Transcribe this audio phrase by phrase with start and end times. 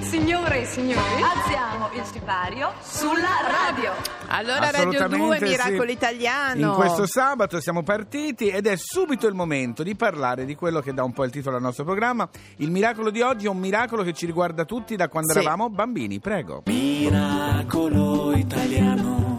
[0.00, 3.92] Signore e signori, Alziamo il sipario sulla radio.
[4.28, 5.90] Allora Radio 2 Assolutamente Miracolo sì.
[5.92, 6.66] Italiano.
[6.66, 10.92] In questo sabato siamo partiti ed è subito il momento di parlare di quello che
[10.92, 12.28] dà un po' il titolo al nostro programma.
[12.56, 15.38] Il miracolo di oggi è un miracolo che ci riguarda tutti da quando Sì.
[15.38, 16.20] eravamo bambini.
[16.20, 16.62] Prego.
[16.66, 19.31] Miracolo italiano.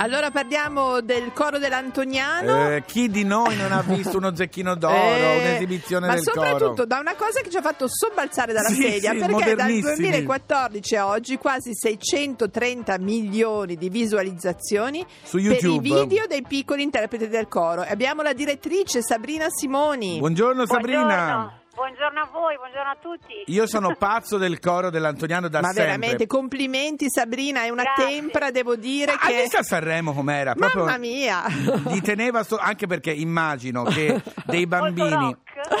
[0.00, 2.70] Allora parliamo del coro dell'Antoniano.
[2.70, 6.70] Eh, chi di noi non ha visto uno zecchino d'oro, Eh, un'esibizione ma del soprattutto
[6.70, 6.86] coro?
[6.86, 9.96] da una cosa che ci ha fatto sobbalzare dalla Sì, sedia sì, perché dal modernissimi.
[10.10, 17.26] 2014 a oggi quasi 630 milioni di visualizzazioni Su per i video dei piccoli interpreti
[17.26, 21.00] del coro E abbiamo la direttrice Sabrina Simoni Buongiorno Sabrina.
[21.06, 21.56] Buongiorno.
[21.78, 23.52] Buongiorno a voi, buongiorno a tutti.
[23.52, 25.84] Io sono pazzo del coro dell'Antoniano da ma sempre.
[25.84, 28.04] veramente complimenti Sabrina è una Grazie.
[28.06, 30.54] tempra devo dire Ha che visto a Sanremo com'era?
[30.54, 31.44] Proprio mamma mia
[31.86, 35.38] Gli teneva so- anche perché immagino che dei bambini rock.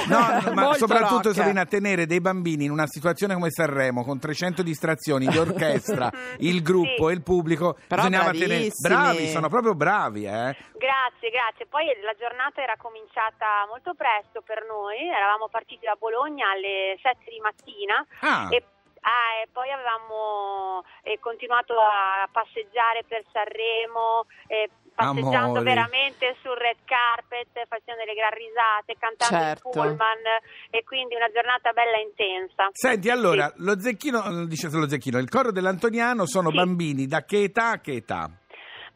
[0.08, 1.34] No, ma Molto soprattutto rock.
[1.34, 6.62] Sabrina tenere dei bambini in una situazione come Sanremo con 300 distrazioni di orchestra, il
[6.62, 7.10] gruppo Sì.
[7.10, 10.56] e il pubblico Però bisognava tenere bravi, sono proprio bravi, eh.
[10.78, 11.66] Grazie, grazie.
[11.68, 17.18] Poi la giornata era cominciata molto presto per noi, eravamo partiti da Bologna alle 7
[17.30, 18.48] di mattina Ah.
[18.50, 18.62] e,
[19.02, 25.64] ah, e poi avevamo eh, continuato a passeggiare per Sanremo, eh, passeggiando Amori.
[25.64, 29.68] veramente sul red carpet, facendo delle gran risate, cantando Certo.
[29.68, 30.22] il pullman
[30.70, 32.68] e quindi una giornata bella e intensa.
[32.72, 36.56] Senti, allora, lo zecchino, dice lo zecchino, il coro dell'Antoniano sono Sì.
[36.56, 38.28] bambini da che età a che età?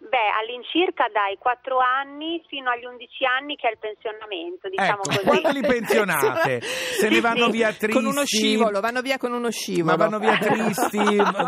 [0.02, 5.22] Beh, all'incirca dai 4 anni fino agli 11 anni che è il pensionamento, diciamo ecco,
[5.22, 5.40] così.
[5.40, 6.60] quando li pensionate?
[6.60, 7.92] Se ne vanno via tristi?
[7.92, 10.98] con uno scivolo vanno via con uno scivolo Ma vanno via tristi,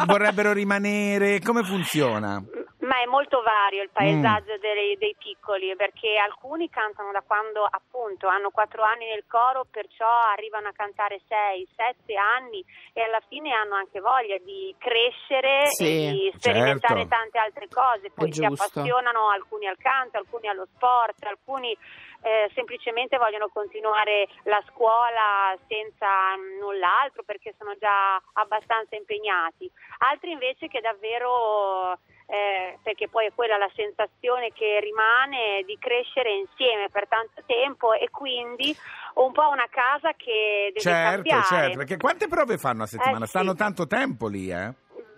[0.07, 2.43] vorrebbero rimanere, come funziona?
[2.85, 3.95] Ma è molto vario il Mm.
[3.97, 9.65] paesaggio dei, dei piccoli, perché alcuni cantano da quando appunto hanno 4 anni nel coro,
[9.71, 15.67] perciò arrivano a cantare 6, 7 anni e alla fine hanno anche voglia di crescere
[15.69, 17.09] Sì, e di sperimentare certo.
[17.09, 18.11] tante altre cose.
[18.11, 21.77] Poi si appassionano alcuni al canto, alcuni allo sport, alcuni
[22.23, 29.71] eh, semplicemente vogliono continuare la scuola senza mm, null'altro perché sono già abbastanza impegnati.
[29.99, 36.33] Altri invece che davvero eh, perché poi è quella la sensazione che rimane di crescere
[36.33, 38.75] insieme per tanto tempo e quindi
[39.15, 41.45] un po' una casa che deve Certo, cambiare.
[41.45, 43.25] certo, perché quante prove fanno a settimana?
[43.25, 43.29] Eh, sì.
[43.29, 44.73] Stanno tanto tempo lì, eh?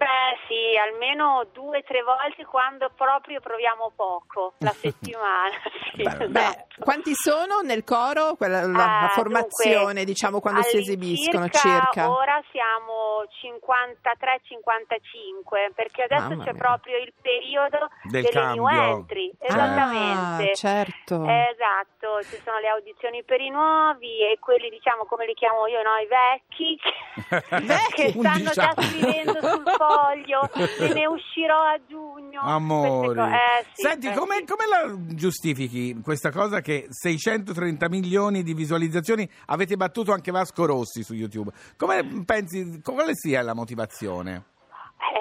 [0.06, 5.50] Beh sì, almeno due o tre volte quando proprio proviamo poco la settimana.
[5.96, 6.28] Sì, Beh, esatto.
[6.28, 8.34] Beh, quanti sono nel coro?
[8.36, 12.08] Quella- la, la Ah, formazione, dunque, diciamo, quando si esibiscono circa?
[12.10, 16.62] Ora siamo 53-55 perché adesso Mamma c'è mia.
[16.62, 18.62] proprio il periodo Del delle cambio.
[18.62, 19.32] new entry.
[19.40, 20.50] Esattamente.
[20.50, 21.24] Ah, certo.
[21.26, 25.66] Eh, Esatto, ci sono le audizioni per i nuovi e quelli diciamo come li chiamo
[25.66, 25.96] io, no?
[25.98, 26.78] i vecchi
[27.94, 28.82] che stanno già diciamo.
[28.82, 30.40] scrivendo sul foglio
[30.80, 32.40] e ne uscirò a giugno.
[32.80, 38.42] Queste co- eh, sì, Senti, eh, come, come la giustifichi questa cosa che 630 milioni
[38.42, 41.50] di visualizzazioni avete battuto anche Vasco Rossi su YouTube?
[41.76, 44.54] Come pensi, quale sia la motivazione?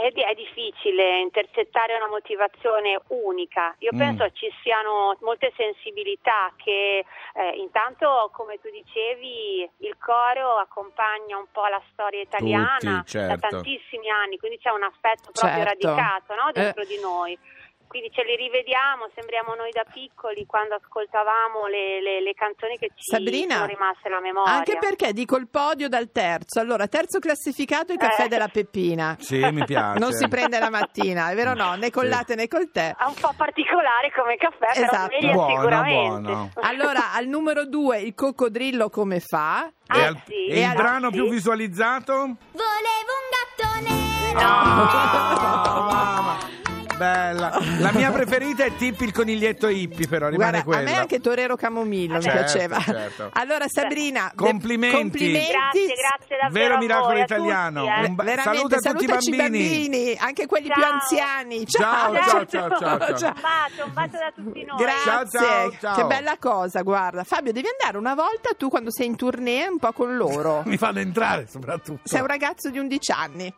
[0.05, 3.73] È, è difficile intercettare una motivazione unica.
[3.79, 3.97] Io Mm.
[3.97, 11.47] penso ci siano molte sensibilità che eh, intanto, come tu dicevi, il coro accompagna un
[11.51, 13.35] po' la storia italiana Tutti, certo.
[13.35, 15.87] da tantissimi anni, quindi c'è un affetto proprio Certo.
[15.87, 16.85] radicato no, dentro Eh.
[16.85, 17.39] di noi.
[17.87, 22.87] Quindi ce li rivediamo, sembriamo noi da piccoli quando ascoltavamo le, le- le canzoni che
[22.95, 24.51] ci Sabrina, sono rimaste nella memoria.
[24.53, 26.59] Anche perché dico il podio dal terzo.
[26.59, 28.27] Allora, terzo classificato il caffè Eh.
[28.27, 29.15] della Peppina.
[29.19, 29.99] Sì, mi piace.
[29.99, 31.75] Non si prende la mattina, è vero o no?
[31.75, 32.09] Né col Sì.
[32.09, 32.95] latte né col tè.
[32.97, 35.15] È un po' particolare come caffè, però Esatto.
[35.17, 36.31] sveglia Buono, sicuramente.
[36.31, 36.49] buono.
[36.55, 39.65] Allora, al numero due il coccodrillo come fa?
[39.67, 41.15] E, Ah, al- sì, e il brano sì.
[41.15, 42.13] più visualizzato?
[42.13, 44.39] Volevo un gatto nero.
[44.47, 46.14] Ah.
[46.97, 47.57] Bella.
[47.79, 50.91] La mia preferita è Tippi il coniglietto hippie, però rimane Guarda, a quella.
[50.91, 52.79] me anche Torero Camomillo mi Certo, piaceva.
[52.79, 53.29] certo.
[53.33, 54.95] Allora, Sabrina, de- Complimenti.
[54.97, 55.51] complimenti.
[55.51, 57.81] Grazie, grazie davvero Vero a miracolo voi, a italiano.
[57.85, 58.05] tutti, eh.
[58.07, 60.15] Un ba- Veramente, saluta tutti i salutaci bambini.
[60.17, 60.91] anche quelli più Ciao.
[60.93, 61.65] anziani.
[61.67, 63.33] Ciao, ciao, ciao, ciao, ciao.
[63.33, 64.77] Un bacio, un bacio da tutti noi.
[64.77, 65.95] Grazie, Ciao, ciao, ciao.
[65.95, 67.23] che bella cosa, guarda.
[67.23, 70.63] Fabio, devi andare una volta tu quando sei in tournée un po' con loro.
[70.67, 72.01] Mi fanno entrare soprattutto.
[72.03, 73.53] Sei un ragazzo di 11 anni.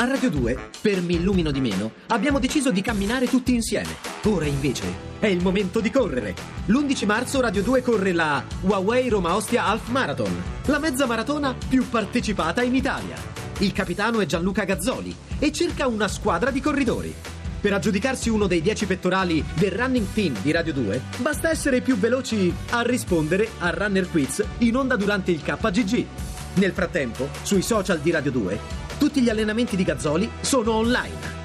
[0.00, 3.96] A Radio 2, per Mi illumino di meno, abbiamo deciso di camminare tutti insieme.
[4.26, 4.84] Ora invece
[5.18, 6.36] è il momento di correre.
[6.66, 11.88] L'11 marzo Radio 2 corre la Huawei Roma Ostia Half Marathon, la mezza maratona più
[11.88, 13.16] partecipata in Italia.
[13.58, 17.12] Il capitano è Gianluca Gazzoli e cerca una squadra di corridori.
[17.60, 21.96] per aggiudicarsi uno dei 10 pettorali del Running Team di Radio 2, basta essere più
[21.96, 26.06] veloci a rispondere a Runner Quiz in onda durante il KGG.
[26.54, 31.36] Nel frattempo, sui social di Radio 2, tutti gli allenamenti di Gazzoli sono online.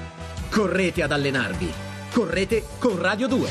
[0.50, 1.72] Correte ad allenarvi.
[2.12, 3.48] Correte con Radio 2.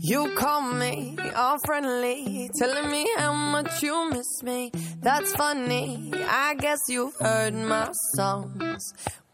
[0.00, 4.70] You call me all friendly, telling me how much you miss me.
[5.02, 6.10] That's funny.
[6.14, 8.94] I guess you've heard my songs.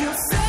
[0.00, 0.39] You say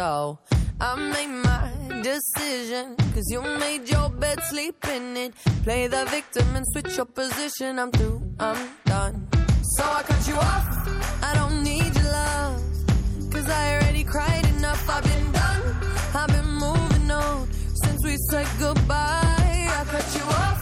[0.00, 0.38] So
[0.80, 1.68] I made my
[2.02, 2.96] decision.
[3.12, 5.34] Cause you made your bed, sleep in it.
[5.62, 7.78] Play the victim and switch your position.
[7.78, 9.28] I'm through, I'm done.
[9.74, 10.66] So I cut you off.
[11.22, 12.62] I don't need your love.
[13.30, 14.82] Cause I already cried enough.
[14.88, 15.62] I've been done.
[16.14, 17.52] I've been moving on
[17.82, 19.68] since we said goodbye.
[19.78, 20.60] I cut you off.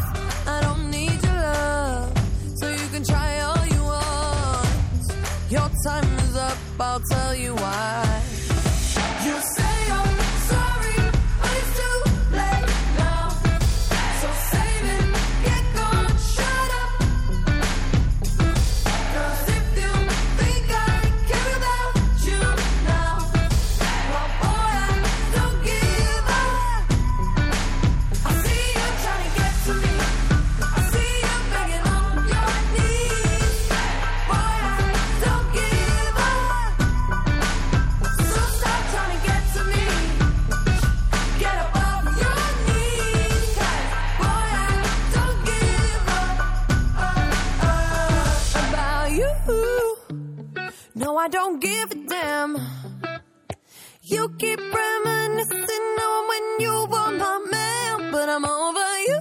[0.49, 2.11] I don't need your love.
[2.57, 5.05] So you can try all you want.
[5.49, 6.59] Your time is up.
[6.81, 7.98] I'll tell you why.
[51.29, 52.57] I don't give a damn.
[54.01, 59.19] You keep reminiscing on when you were my man, but I'm over you.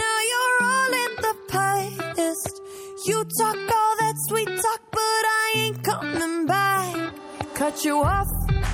[0.00, 2.60] Now you're all in the past.
[3.06, 7.14] You talk all that sweet talk, but I ain't coming back.
[7.54, 8.26] Cut you off,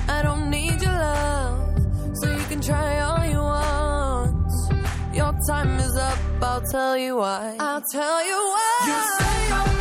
[0.09, 1.77] I don't need your love.
[2.15, 4.51] So you can try all you want.
[5.13, 7.55] Your time is up, I'll tell you why.
[7.59, 8.77] I'll tell you why.
[8.87, 9.80] You say you're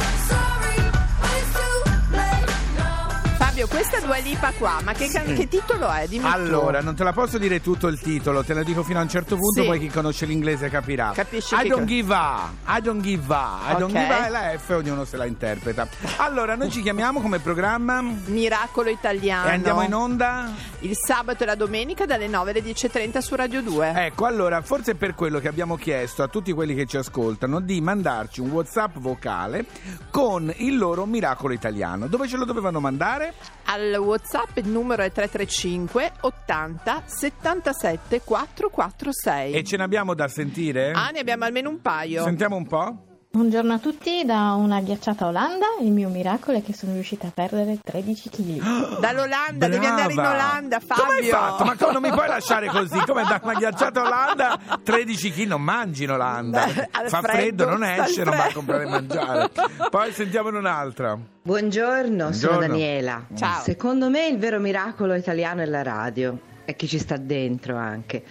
[3.60, 6.06] radio Questa Dua Lipa qua, ma che, can- che titolo è?
[6.06, 6.30] Dimmi tu.
[6.30, 9.08] Allora, non te la posso dire tutto il titolo, te la dico fino a un
[9.08, 9.66] certo punto, Sì.
[9.66, 11.12] poi chi conosce l'inglese capirà.
[11.14, 13.98] Capisci I che don't co- give a, I don't give a, I don't Ok.
[13.98, 15.88] give a e la F ognuno se la interpreta.
[16.18, 19.48] Allora, noi ci chiamiamo come programma Miracolo italiano.
[19.48, 20.50] e andiamo in onda?
[20.80, 23.92] Il sabato e la domenica dalle 9 alle 10.30 su Radio 2.
[23.96, 27.60] Ecco, allora, forse è per quello che abbiamo chiesto a tutti quelli che ci ascoltano
[27.60, 29.64] di mandarci un WhatsApp vocale
[30.10, 32.08] con il loro miracolo italiano.
[32.08, 33.32] Dove ce lo dovevano mandare?
[33.72, 39.52] Al WhatsApp il numero è 335 80 77 446.
[39.52, 40.90] E ce ne abbiamo da sentire?
[40.90, 42.24] Ah, ne abbiamo almeno un paio.
[42.24, 43.09] Sentiamo un po'.
[43.32, 47.30] Buongiorno a tutti, da una ghiacciata Olanda il mio miracolo è che sono riuscita a
[47.32, 48.98] perdere 13 kg.
[48.98, 50.34] Dall'Olanda, devi andare in Brava.
[50.34, 51.04] Olanda, Fabio.
[51.04, 51.64] Come hai fatto?
[51.64, 52.98] Ma come non mi puoi lasciare così?
[53.06, 56.64] Come da una ghiacciata Olanda 13 kg non mangi in Olanda.
[56.90, 59.50] Al Fa freddo, freddo, non esce, non va a comprare e mangiare.
[59.88, 61.16] Poi sentiamone un'altra.
[61.42, 62.66] Buongiorno, sono Buongiorno.
[62.66, 63.26] Daniela.
[63.36, 63.62] Ciao.
[63.62, 68.24] Secondo me il vero miracolo italiano è la radio e chi ci sta dentro anche.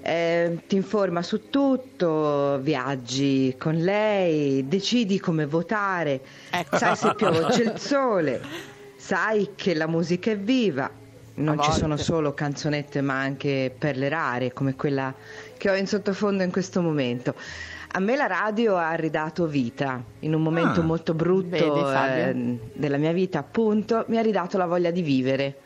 [0.00, 6.76] Eh, ti informa su tutto, viaggi con lei, decidi come votare, Ecco.
[6.78, 8.40] sai se piove c'è il sole,
[8.96, 10.90] sai che la musica è viva,
[11.34, 15.14] non ci sono solo canzonette ma anche perle rare come quella
[15.56, 17.34] che ho in sottofondo in questo momento.
[17.92, 20.84] A me la radio ha ridato vita in un momento Ah.
[20.84, 25.56] molto brutto Vedi, eh, della mia vita, appunto, mi ha ridato la voglia di vivere.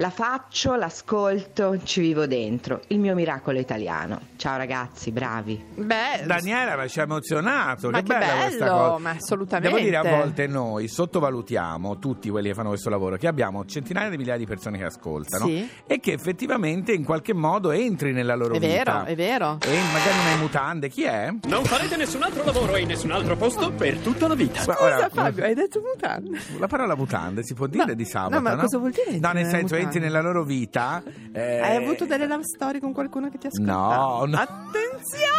[0.00, 2.82] La faccio, l'ascolto, ci vivo dentro.
[2.86, 4.20] Il mio miracolo italiano.
[4.36, 5.60] Ciao ragazzi, bravi.
[5.74, 8.98] Beh, Daniela ma ci ha emozionato, Ma che che bella questa bello, cosa.
[8.98, 9.68] ma assolutamente.
[9.76, 14.08] Devo dire a volte noi sottovalutiamo tutti quelli che fanno questo lavoro, che abbiamo centinaia
[14.08, 15.68] di migliaia di persone che ascoltano Sì.
[15.84, 18.72] e che effettivamente in qualche modo entri nella loro È vita.
[19.02, 19.58] vero, è vero.
[19.62, 21.34] E magari non hai mutande, chi è?
[21.48, 24.62] Non farete nessun altro lavoro e in nessun altro posto per tutta la vita.
[24.64, 26.38] Ma Scusa ora- Fabio, hai detto mutande?
[26.60, 29.46] La parola mutande si può dire di sabato, no, ma cosa vuol dire No, nel
[29.46, 30.06] senso, entri mutande?
[30.06, 31.02] nella loro vita.
[31.32, 33.72] eh, Hai avuto delle love story con qualcuno che ti ascolta?
[33.72, 34.36] No, no.
[34.36, 34.87] Attenzione!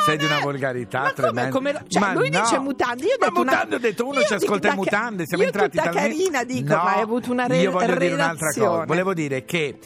[0.05, 1.49] Sei di una volgarità Ma come, tremenda.
[1.51, 2.39] come lo- cioè, Ma lui no.
[2.41, 4.75] dice mutande, io ho Ma detto una- mutande ho detto uno io ci ascolta in
[4.75, 7.71] mutande, siamo io entrati tutta talmente carina dico, No, ma hai avuto una re- Io
[7.71, 8.59] voglio dire un'altra cosa.
[8.59, 8.85] relazione.
[8.85, 9.77] Volevo dire che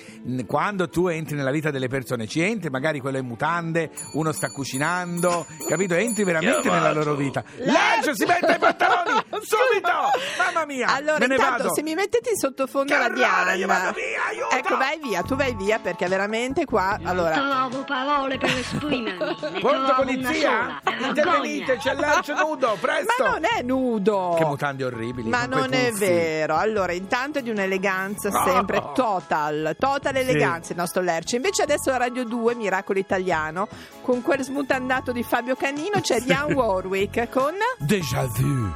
[0.48, 4.32] quando tu entri nella vita delle persone, ci entri, magari quello è in mutande, uno
[4.32, 5.94] sta cucinando, capito?
[5.96, 7.44] Entri veramente nella loro vita.
[7.58, 9.92] Lercio si mette i pantaloni subito!
[10.38, 10.88] Mamma mia!
[10.88, 11.74] Allora, me ne intanto, vado.
[11.76, 13.54] se mi mettete in sottofondo la Diana.
[13.54, 14.56] io vado via, aiuto!
[14.56, 17.00] Ecco, vai via, tu vai via perché veramente qua.
[17.04, 17.32] Allora.
[17.34, 19.60] trovo parole per esprimermi.
[19.64, 20.82] Pronto polizia?
[21.00, 23.24] Intervenite, c'è l'alcio nudo, presto!
[23.24, 24.36] Ma non è nudo.
[24.38, 25.30] Che mutande orribili.
[25.30, 26.58] Ma non è vero.
[26.58, 30.20] Allora, intanto è di un'eleganza sempre total, total Sì.
[30.20, 31.38] eleganza il nostro Lercio.
[31.38, 33.68] Invece adesso a Radio 2, Miracolo Italiano,
[34.02, 38.74] con quel smutandato di Fabio Canino c'è Diane Warwick con Déjà vu.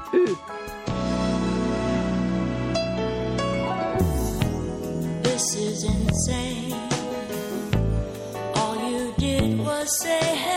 [5.23, 6.73] This is insane.
[8.55, 10.56] All you did was say hello.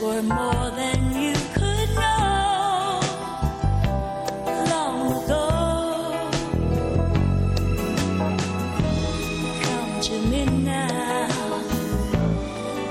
[0.00, 3.00] were more than you could know.
[4.72, 5.48] Long ago,
[9.62, 11.28] come to me now.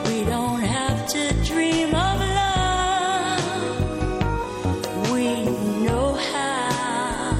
[0.06, 3.42] We don't have to dream of love.
[5.12, 5.46] We
[5.86, 7.34] know how.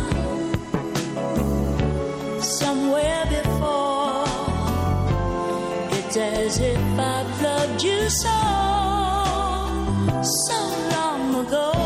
[2.42, 4.26] Somewhere before,
[5.98, 8.99] it's as if I've loved you so
[10.24, 10.58] so
[10.92, 11.79] long ago.